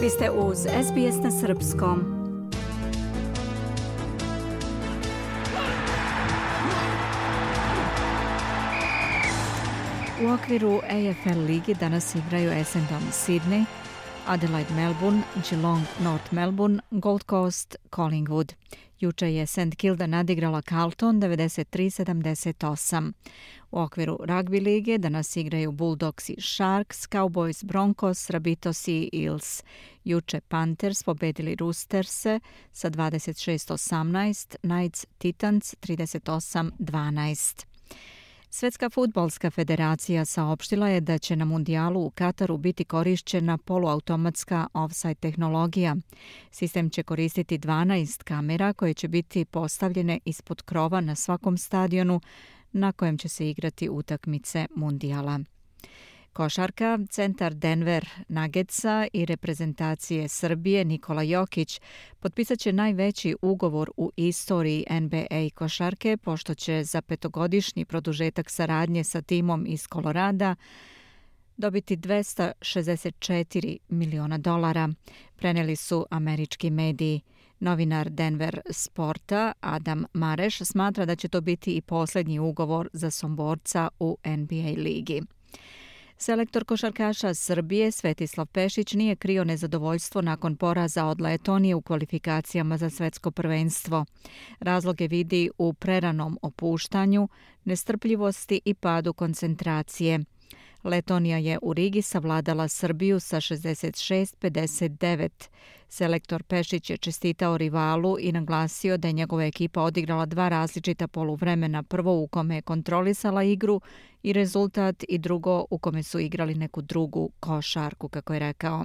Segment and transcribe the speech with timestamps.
[0.00, 1.98] Vi ste uz SBS na Srpskom.
[10.24, 13.64] U okviru AFL ligi danas igraju Essendon Sydney,
[14.26, 18.52] Adelaide Melbourne, Geelong North Melbourne, Gold Coast, Collingwood.
[19.04, 19.74] Juče je St.
[19.76, 23.12] Kilda nadigrala Carlton 93-78.
[23.70, 29.62] U okviru rugby lige danas igraju Bulldogs i Sharks, Cowboys, Broncos, Rabitos i Eels.
[30.04, 32.40] Juče Panthers pobedili Roosterse
[32.72, 37.64] sa 26-18, Knights Titans 38-12.
[38.56, 45.14] Svetska futbolska federacija saopštila je da će na mundijalu u Kataru biti korišćena poluautomatska offside
[45.14, 45.96] tehnologija.
[46.50, 52.20] Sistem će koristiti 12 kamera koje će biti postavljene ispod krova na svakom stadionu
[52.72, 55.40] na kojem će se igrati utakmice mundijala.
[56.34, 61.80] Košarka, centar Denver Nuggetsa i reprezentacije Srbije Nikola Jokić
[62.20, 69.22] potpisat će najveći ugovor u istoriji NBA košarke pošto će za petogodišnji produžetak saradnje sa
[69.22, 70.54] timom iz Kolorada
[71.56, 74.88] dobiti 264 miliona dolara,
[75.36, 77.20] preneli su američki mediji.
[77.60, 83.88] Novinar Denver Sporta Adam Mareš smatra da će to biti i posljednji ugovor za Somborca
[83.98, 85.22] u NBA ligi.
[86.24, 92.90] Selektor košarkaša Srbije Svetislav Pešić nije krio nezadovoljstvo nakon poraza od Letonije u kvalifikacijama za
[92.90, 94.04] svetsko prvenstvo.
[94.60, 97.28] Razloge vidi u preranom opuštanju,
[97.64, 100.20] nestrpljivosti i padu koncentracije.
[100.84, 105.28] Letonija je u Rigi savladala Srbiju sa 66-59.
[105.88, 111.82] Selektor Pešić je čestitao rivalu i naglasio da je njegova ekipa odigrala dva različita poluvremena,
[111.82, 113.80] prvo u kome je kontrolisala igru
[114.24, 118.84] i rezultat i drugo u kome su igrali neku drugu košarku, kako je rekao.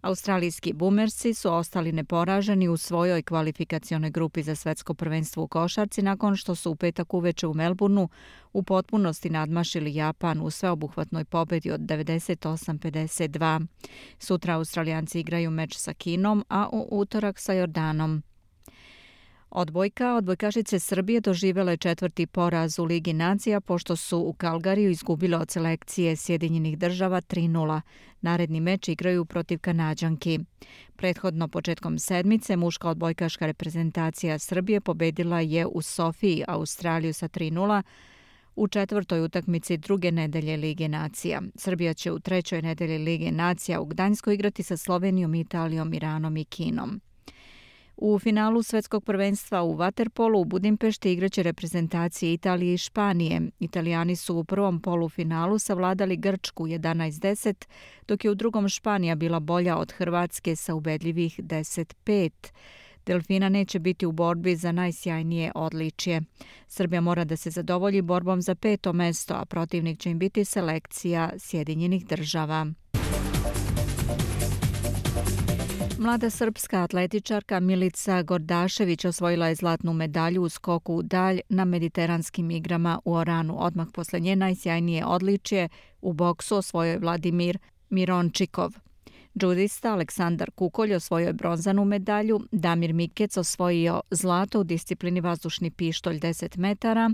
[0.00, 6.36] Australijski bumersi su ostali neporaženi u svojoj kvalifikacionoj grupi za svetsko prvenstvo u košarci nakon
[6.36, 8.08] što su u petak uveče u Melbourneu
[8.52, 13.66] u potpunosti nadmašili Japan u sveobuhvatnoj pobedi od 98-52.
[14.18, 18.22] Sutra Australijanci igraju meč sa Kinom, a u utorak sa Jordanom.
[19.50, 25.50] Odbojka, odbojkašice Srbije doživele četvrti poraz u Ligi nacija pošto su u Kalgariju izgubile od
[25.50, 27.80] selekcije Sjedinjenih država 3-0.
[28.20, 30.38] Naredni meč igraju protiv Kanadžanki.
[30.96, 37.82] Prethodno početkom sedmice muška odbojkaška reprezentacija Srbije pobedila je u Sofiji Australiju sa 3-0
[38.56, 41.42] u četvrtoj utakmici druge nedelje Lige nacija.
[41.54, 46.44] Srbija će u trećoj nedelji Lige nacija u Gdanjskoj igrati sa Slovenijom, Italijom, Iranom i
[46.44, 47.00] Kinom.
[47.96, 53.40] U finalu svetskog prvenstva u Waterpolu u Budimpešti igraće reprezentacije Italije i Španije.
[53.60, 57.66] Italijani su u prvom polufinalu savladali Grčku 11-10,
[58.08, 62.30] dok je u drugom Španija bila bolja od Hrvatske sa ubedljivih 10-5.
[63.06, 66.22] Delfina neće biti u borbi za najsjajnije odličje.
[66.66, 71.30] Srbija mora da se zadovolji borbom za peto mesto, a protivnik će im biti selekcija
[71.38, 72.66] Sjedinjenih država.
[76.06, 82.50] Mlada srpska atletičarka Milica Gordašević osvojila je zlatnu medalju u skoku u dalj na mediteranskim
[82.50, 83.56] igrama u Oranu.
[83.64, 85.68] Odmah posle nje najsjajnije odličje
[86.00, 87.58] u boksu osvojio Vladimir
[87.90, 88.72] Mirončikov.
[89.42, 96.18] Judista Aleksandar Kukolj osvojio je bronzanu medalju, Damir Mikec osvojio zlato u disciplini vazdušni pištolj
[96.18, 97.10] 10 metara,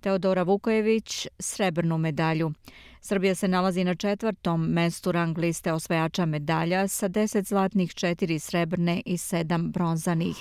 [0.00, 2.52] Teodora Vukojević srebrnu medalju.
[3.00, 9.02] Srbija se nalazi na četvrtom mestu rang liste osvajača medalja sa 10 zlatnih, 4 srebrne
[9.06, 10.36] i 7 bronzanih.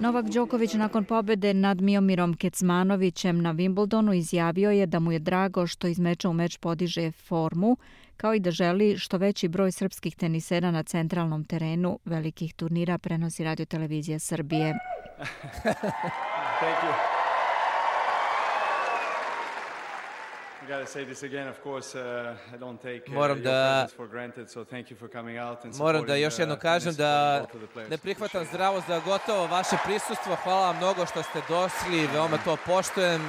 [0.00, 5.66] Novak Đoković nakon pobede nad Miomirom Kecmanovićem na Wimbledonu izjavio je da mu je drago
[5.66, 7.76] što iz meča u meč podiže formu,
[8.16, 13.44] kao i da želi što veći broj srpskih tenisera na centralnom terenu velikih turnira prenosi
[13.44, 14.74] Radio Televizija Srbije.
[16.60, 17.19] Thank you.
[23.08, 23.88] Moram da
[25.78, 27.46] Moram da još jedno uh, kažem da
[27.90, 30.36] ne prihvatam zdravo za gotovo vaše prisustvo.
[30.42, 33.20] Hvala vam mnogo što ste došli, veoma to poštujem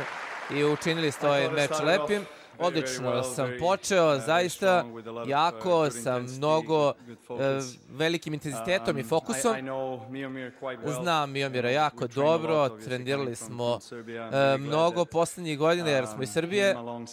[0.51, 2.25] i učinili ste ovaj meč lepim.
[2.59, 4.85] Odlično sam počeo, zaista
[5.27, 6.93] jako, sa mnogo e,
[7.89, 9.55] velikim intenzitetom i um, fokusom.
[11.01, 13.79] Znam Miomira jako dobro, trenirali smo
[14.59, 16.77] mnogo posljednjih godina jer smo iz um, Srbije.
[16.77, 17.07] Uh,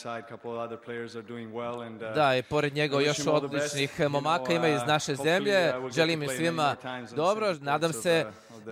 [2.14, 5.74] da, i pored njega još odličnih momaka ima iz uh, naše zemlje.
[5.94, 6.76] Želim im svima
[7.16, 8.26] dobro, nadam se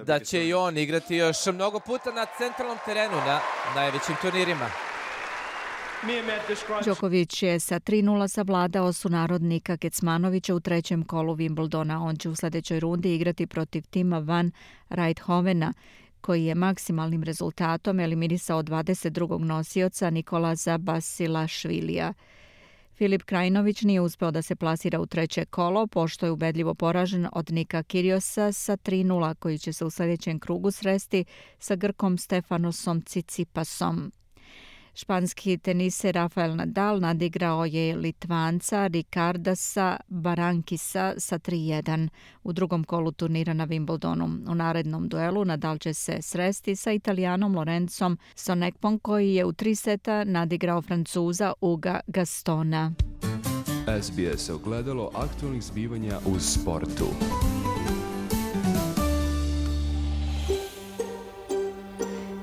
[0.04, 3.40] da će i on igrati još mnogo puta na centralnom terenu na
[3.74, 4.70] najvećim turnirima.
[6.84, 12.02] Đoković je sa 3-0 savladao su narodnika Kecmanovića u trećem kolu Wimbledona.
[12.02, 14.50] On će u sljedećoj rundi igrati protiv tima Van
[14.88, 15.72] Rijthovena,
[16.20, 19.38] koji je maksimalnim rezultatom eliminisao 22.
[19.38, 22.14] nosioca Nikolaza Basila Švilija.
[22.94, 27.52] Filip Krajinović nije uspeo da se plasira u treće kolo, pošto je ubedljivo poražen od
[27.52, 31.24] Nika Kiriosa sa 3-0, koji će se u sljedećem krugu sresti
[31.58, 34.12] sa Grkom Stefanosom Cicipasom.
[34.98, 42.08] Španski tenise Rafael Nadal nadigrao je Litvanca Ricardasa Barankisa sa 3-1
[42.44, 44.50] u drugom kolu turnira na Wimbledonu.
[44.50, 49.74] U narednom duelu Nadal će se sresti sa italijanom Lorenzom Sonekpom koji je u tri
[49.74, 52.92] seta nadigrao Francuza Uga Gastona.
[54.02, 57.06] SBS ogledalo aktualnih zbivanja u sportu.